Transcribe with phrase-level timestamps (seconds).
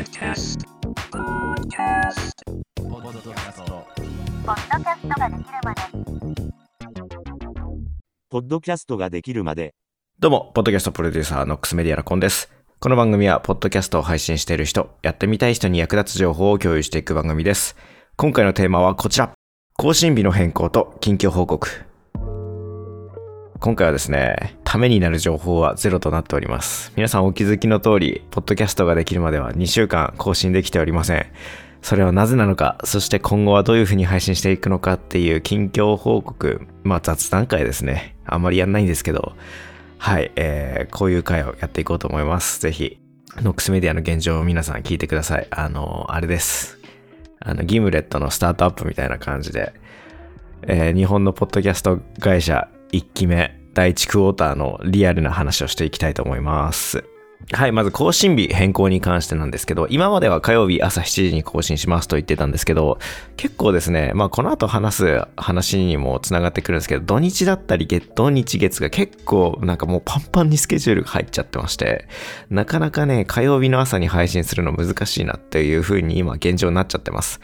[0.00, 0.64] Podcast.
[1.12, 2.32] Podcast.
[2.74, 3.86] ポッドキャスト
[4.46, 5.82] ポッドキャストができるまで
[8.30, 9.74] ポッドキャストができるまで、
[10.18, 12.50] どうも、ポッドキャストプロデューサーのックスメディアのコンです。
[12.78, 17.76] この番組は、ポッドキャストを配信している人、やってみたい人に役立つ情報を共有していく番組です。
[18.16, 19.34] 今回のテーマはこちら。
[19.76, 21.68] 更新日の変更と近況報告。
[23.60, 26.92] 今回はですね、ためになる情報はゼロとなっております。
[26.94, 31.26] 皆さんお気づきの通り、ポッドキャストができるまでは2週間更新できておりません。
[31.82, 38.14] それはなぜなのか、そして今後はどういう風に配信していくのかっていう近況報告、まあ雑談会ですね。
[38.24, 39.32] あんまりやんないんですけど、
[39.98, 42.60] はい、えー、こういう回をやっていこうと思います。
[42.60, 43.00] ぜひ、
[43.42, 45.48] ノックスメディアの現状を皆さん聞いてください。
[45.50, 46.78] あの、あれです。
[47.40, 49.72] あの、ギムレットのスタートアップみたいな感じで、
[50.62, 57.04] えー日本のポッドキャスト会社1期目、第1クォーターのリアルな話をしていきたいと思います。
[57.52, 62.98] はい、まず更新日変更に関してなんですけど、今までは火曜日朝7時に更新しますと言ってたんですけど、
[63.36, 72.06] 結構ですね、まあこの後話す話にもつながってくるんですけど、土日だったり月、土日月が結構なんかもうパンパンにスケジュールが入っちゃってまして、
[72.50, 77.40] なかなかね、火曜日の朝に配信するの難しいなっていう風に今現状になっちゃってます。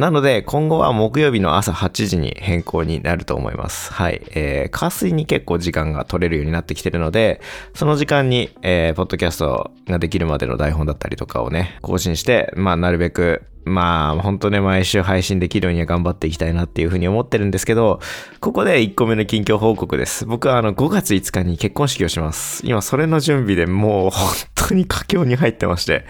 [0.00, 3.92] なので、今後は木曜日の朝8時に変更になると思います。
[3.92, 4.22] はい。
[4.30, 7.42] えー、火水に結構時間が取れるようになってきてるので、
[7.74, 18.00] その時間に、えー、ポッドキャストができるまでの台本だったりとかをね、更新して、まあ、なるべく、まあ、本当ね、毎週配信できるようには頑張っていきたいなっていうふうに思ってるんですけど、
[18.40, 20.24] ここで1個目の近況報告です。
[20.24, 22.62] 僕はあの、5月5日に結婚式をします。
[22.64, 26.06] 今、それの準備でもう、本当に佳境に入ってまして、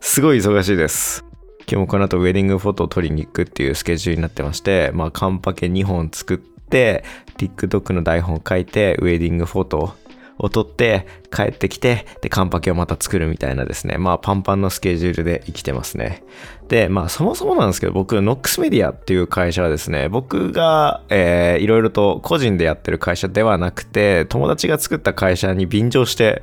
[0.00, 1.29] すごい忙しいです。
[1.70, 7.04] 今日もこの後ウェディングフォトを撮りに行くっていうスケジュールになってまして、まあ、カンパケ2本作って、
[7.38, 9.94] TikTok の台本書いて、ウェディングフォト
[10.38, 13.98] を撮って、帰ってきて、で、完パケをまた作るみたいなですね。
[13.98, 16.24] まあ、パンパンのスケジュールで生きてますね。
[16.66, 26.42] で、まあ、そもそもなんですけど、僕、ノックスメディアっていう会社はですね、僕が、えー、いろいろと個人でやってる会社ではなくて、友達が作った会社に便乗して、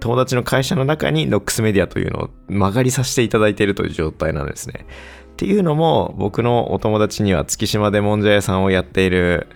[0.00, 4.86] 友達の会社の中にノックスメディアというのを間借りさせていただいているという状態なんですね。
[5.32, 9.46] っていうのも僕のお友達には月島でもんじゃ屋さんをやっている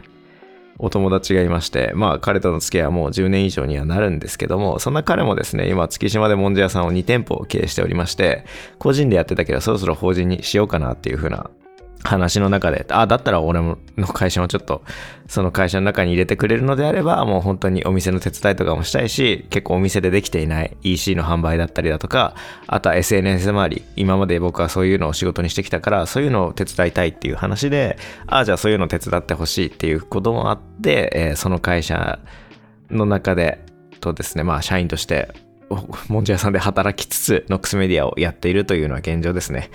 [0.79, 8.45] お友達がいましてまあ彼との付き合いはもう10年以上にはなるんですけどもそんな彼もですね今月島でもんじゃ屋さんを2店舗経営しておりまして
[8.79, 11.51] 個人でやってたけどそろそろ法人にしようかなっていう風な
[12.05, 14.83] 話の中で、ああ、だったら俺の会社もちょっと、
[15.27, 22.35] その会社の中に入れてくれるのであれば、もう本当にお店の手伝いとかもしたいし、結構お店でできていない EC の販売だったりだとか、
[22.67, 32.19] あとは SNS 周り、今まで僕はそういうのを仕事にしてきたから、そういうのを手伝いたいっていう話で、ああ、じゃあそういうのを手伝ってほしいっていうこともあって、えーその会社
[32.91, 33.65] の中で、
[34.01, 35.29] とですね、まあ社員として、
[36.09, 39.71] もんじゃ屋さんで働きつつ、ノックスメディアをやっているというのは現状ですね。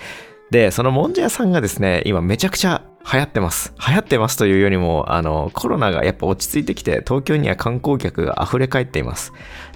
[0.50, 3.72] で、そのもんじゃ屋さんがですね、今めちゃくちゃ流行ってます。
[3.86, 9.32] 流行ってますというよりも、あの、コロナがやっぱ落ち着いてきて、東京には観光客が溢れ返っています。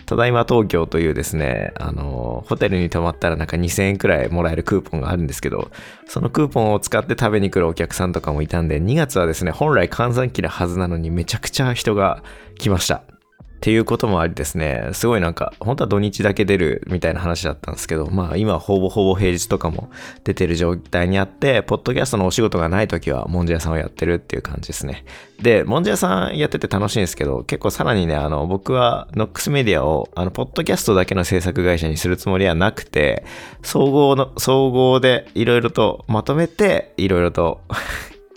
[0.06, 5.70] ただいま東京というですね、あの、ホテルに泊まったらなんか2000円くらいもらえるクーポンがあるんですけど、
[6.06, 12.22] そのクーポンを使って食べに来るお客さんとかもいたんで、2月はですね、本来閑散期なはずなのにめちゃくちゃ人が
[12.58, 13.02] 来ました。
[13.64, 19.88] っていうこともありですね、すごいなんか、本当は土日だけ出るみたいな話だったんですけど、まあ今ほぼほぼ平日とかも
[20.22, 25.06] 出てる状態にあって、ポッドキャストのお仕事がない時は、もんじゃ屋さんをやってるっていう感じですね。
[25.40, 33.24] で、もんじゃ屋さんやってて楽しいんですけど、結構さらにね、あの、僕はノックスメディアを、あの、ポッドキャストだけの制作会社にするつもりはなくて、
[33.62, 37.62] 総合の、総合でいろいろとまとめて、いろいろと、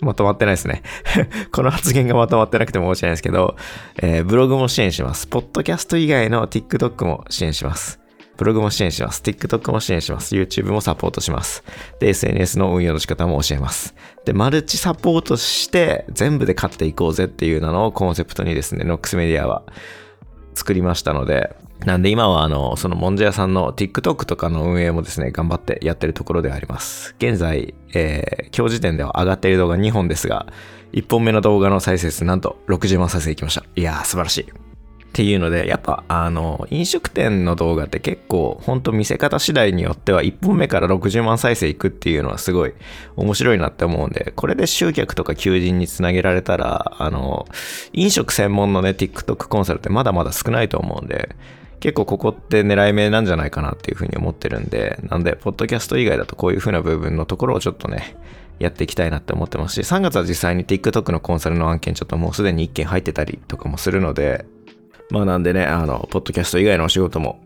[0.00, 0.82] まとまってないですね。
[1.50, 3.56] この発言がまとまってなくても申し訳ないですけど、
[4.00, 5.26] えーブログも支援します。
[5.26, 8.00] ポッドキャスト以外の TikTok も支援します。
[8.38, 9.20] ブログも支援します。
[9.20, 10.36] TikTok も支援します。
[10.36, 11.64] YouTube もサポートします。
[11.98, 13.96] で、SNS の運用の仕方も教えます。
[14.24, 19.64] で、マルチサポートして全部で勝っていこうぜっていうのをコンセプトにですね、ノックスメディアは
[20.58, 27.14] 作りましたので、なんで今はあの、そのもんじゃ屋さんの TikTok とかの運営もですね、頑張ってやってるところではあります。
[27.18, 30.46] 現在、えー今日時点では上がっている動画2本ですが、
[30.92, 33.64] 1本目の動画の再生数なんと60万再生いきました。
[33.76, 34.67] いやー、素晴らしい。
[35.18, 42.74] っていうので、やっぱ、あの、飲食店の動画って結構、ほんと見せ方次第によっては、1本目から60万再生いくっていうのはすごい
[43.16, 47.48] 面白いなって思うんで、これで集客とか求人につなげられたら、あの、
[47.92, 51.34] 飲食専門のね、TikTok コンサルってまだまだ少ないと思うんで、
[51.80, 58.14] 結構ここって狙い目なんじゃないかなっていうふうに思ってるんで、なんで、ポッドキャスト以外だとこういうふうな部分のところをちょっとね、
[58.60, 64.44] やっていきたいなって思ってますし、3月は実際に TikTok のコンサルの案件ちょっともうすでに1件入ってたりとかもするので、
[65.10, 67.40] まあなんでね、あの、ポッドキャスト以外のお仕事も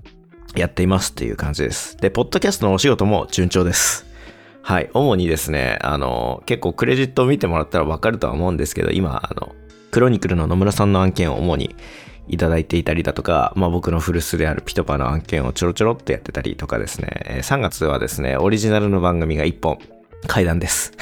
[0.56, 1.97] やっていますっていう感じです。
[1.97, 4.06] で、ポッドキャストのお仕事も順調です。
[4.62, 4.91] はい。
[4.94, 9.55] 主にですね、あの、結構クレジットを見てもらったらわかるとは思うんですけど、今、あの、
[9.91, 11.75] クロニクルの野村さんの案件を主に
[12.29, 19.79] いただいていたりだとか、まあ僕の古巣であるピトパの案件をちょろちょろっとやってたりとかですね、3月はですね、オリジナルの番組が1本、
[20.29, 20.93] 怪談です。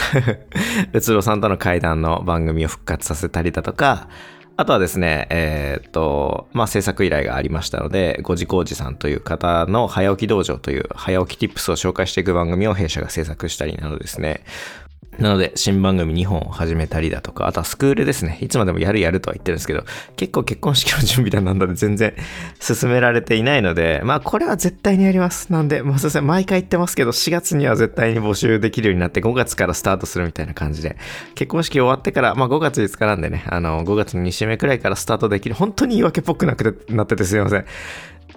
[0.92, 4.08] うつろさんとの怪談の番組を復活させたりだとか、
[4.60, 14.44] あとはですね、えーっと、まあ、制作依頼がありましたので、ご自工事さんという方の早起き道場という早起きティップスを紹介していく番組を弊社が制作したりなどですね、
[15.20, 18.38] なので、新番組2本を始めたりだとか、あとはスクールですね。
[18.40, 19.84] いつまでもやるやるとは言ってるんですけど、
[20.16, 22.14] 結構結婚式の準備だなんだで全然
[22.58, 25.52] 進められていないので、まあこれは絶対にやります。
[25.52, 30.96] なんで、まあすいません、毎回言ってますけど、4月には絶対に募集できるようになって、5月からスタートするみたいな感じで、
[31.34, 37.60] 結婚式終わってから、まあ5月5日なんでね、あの、5月の2週目くらいからスタートできる、本当に言い訳っぽくなくてなっててすいません。
[37.60, 37.64] っ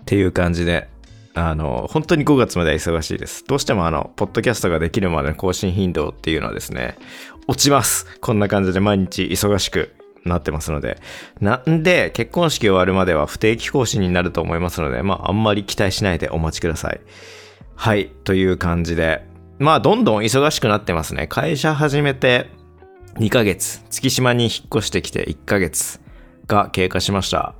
[0.06, 0.89] ていう感じで、
[1.35, 3.44] あの、本当に5月までは忙しいです。
[3.45, 6.97] どうしてもあの、ポッドキャストができるまでの更新頻度っていうのはですね、
[7.47, 8.06] 落ちます。
[8.19, 9.95] こんな感じで毎日忙しく
[10.25, 11.00] なってますので。
[11.41, 17.01] なんで、結婚式終わるまでは不定期更新になると思いますので、まあ、あんまり期待しないでお待ちください。
[17.75, 19.25] はい、という感じで。
[19.59, 21.27] まあ、どんどん忙しくなってますね。
[21.27, 22.50] 会社始めて
[23.15, 26.00] 2ヶ月、月島に引っ越してきて1ヶ月
[26.47, 27.56] が経過しました。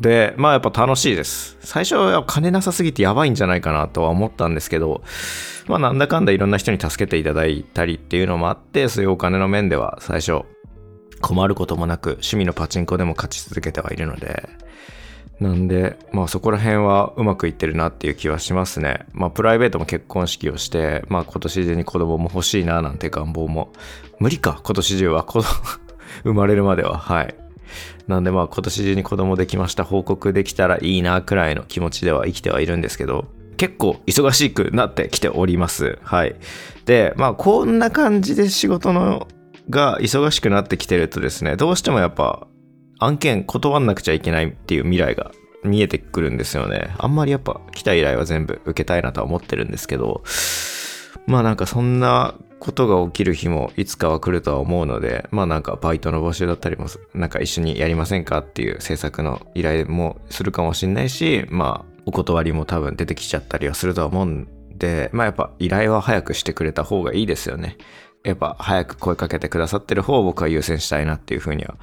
[0.00, 1.56] で、まあやっぱ楽しいです。
[1.60, 5.02] 最初は金なさすぎてやばいんじゃないかなとは思ったんですけど、
[5.66, 10.42] まあなんだかんだいろんな人に助けていただいたりっていうのもあって、そういうお金の面では最初
[11.20, 14.48] 困ることもなく趣味のパチンコでも勝ち続けてはいるので、
[15.40, 19.06] なんで、まあそこら辺はうまくいってるなっていう気はしますね。
[19.12, 23.72] まあプライベートも結婚式をして、まあ今年中に子供も欲しいななんて願望も、
[24.18, 25.48] 無理か、今年中は子供
[26.22, 27.34] 生まれるまでは、はい。
[28.08, 33.26] なんでまあ今年中に子供できました報告できたらいいなくらいの気持ちでは生きてはいるんですけど、
[33.58, 35.98] 結構忙しくなってきております。
[36.02, 36.34] はい。
[36.86, 39.28] で、まあこんな感じで仕事の
[39.68, 42.46] が忙しくなってきてるとですね、どうしてもやっぱ
[42.98, 45.32] 案件断んなくちゃいけないっていう未来が
[45.62, 46.94] 見えてくるんですよね。
[46.98, 50.22] あんまりやっぱ来た依頼は全部受けたいなとは思ってるんですけど、
[51.26, 67.76] まあなんかそんなことが起きる日もいつかは来るとは思うので、まあなんかバイトの募集だったりも、なんか一緒にやりませんかっていう制作の依頼もするかもしれないし、まあお断りも多分出てきちゃったりはするとは思うんで、まあやっぱ依頼は早くしてくれた方がいいですよね。
[68.24, 71.76] やっぱ早く声かけてくださってる方を僕は優先したいなっていうふうには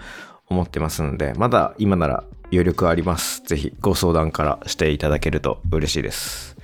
[0.47, 3.41] 思ってますので、まだ今なら余力あります。
[3.43, 6.54] ぜひご相談からしていただけると嬉しいです。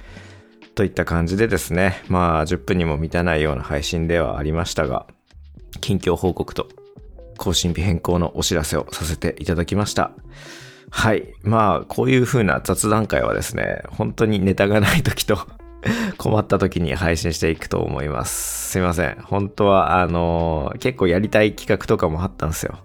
[0.82, 5.06] といった感じでですね、まあ10分にも満たないような配信ではありましたが、
[5.80, 6.70] 近況報告と
[7.38, 10.12] 更新日変更のお知らせをさせていただきました。
[10.90, 11.36] はい。
[11.44, 15.38] まあ、こういう風な雑談会はですね、本当にネタがない時と
[16.18, 18.72] 困った時に配信していくと思います。
[18.72, 19.22] すいません。
[19.22, 22.80] 本当は、あの結構やりたい企画とかもあったんですよ。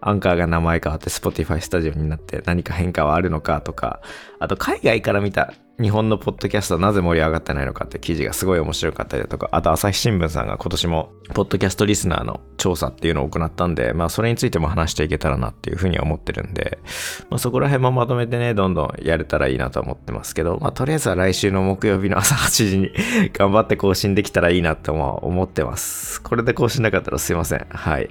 [0.00, 4.00] アンカーが名前変わって Spotify スタジオになって何か変化はあるのかとか、
[4.38, 16.78] あと海外から見た日本のポッドキャストはなぜ盛り上がってないのかって記事がすごい面白かったりだとか、あと朝日新聞さんが今年もポッドキャストリスナーの調査っていうのを行ったんで、まあそれについても話していけたらなっていうふうに思ってるんで、
[17.30, 22.90] まあそこら辺もまとめてね、どんどんやれたらいいなと思ってますけど、まあとりあえずは来週の木曜日の朝8時に
[23.32, 26.20] 頑張って更新できたらいいなとも思ってます。
[26.22, 27.66] これで更新なかったらすいません。
[27.70, 28.10] はい。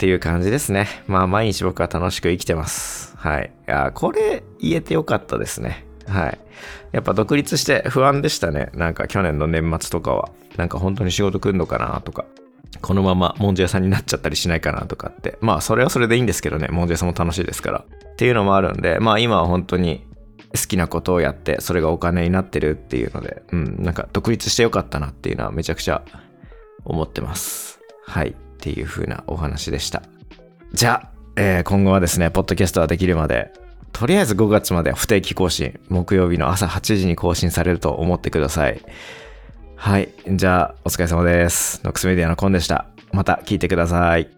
[0.00, 0.88] っていう感じですね。
[1.06, 3.14] まあ毎日僕は楽しく生きてます。
[3.18, 3.52] はい。
[3.68, 5.84] いや、これ言えてよかったですね。
[6.06, 6.38] はい。
[6.92, 8.70] やっぱ独立して不安でしたね。
[8.72, 10.30] なんか去年の年末とかは。
[10.56, 12.24] なんか本当に仕事来んのかなとか。
[12.80, 15.36] このままもんじゃ屋さんになっちゃったりしないかなとかって。
[15.42, 16.68] まあそれはそれでいいんですけどね。
[16.68, 17.84] もんじゃ屋さんも楽しいですから。
[18.12, 20.06] っていうのもあるんで、まあ今は本当に
[20.56, 26.02] 好きなことをやって、それがお金になってるっていうので、うん、なんか独立してよかったなっていうのはめちゃくちゃ
[26.86, 27.80] 思ってます。
[28.06, 28.34] はい。
[28.60, 30.02] っていう風なお話でした。
[30.74, 33.52] じゃあ、えー今後はですね、ポッドキャストができるまで、
[33.92, 38.80] とりあえず5月まで不定期更新、木曜日の朝8時に更新されると思ってください。
[39.76, 40.10] はい。
[40.28, 41.80] じゃあ、お疲れ様です。
[41.84, 42.84] ノックスメディアのコンでした。
[43.12, 44.28] また聞いてください。